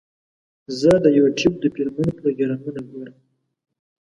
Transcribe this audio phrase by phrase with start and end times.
[0.79, 3.17] زه د یوټیوب د فلمونو پروګرامونه ګورم.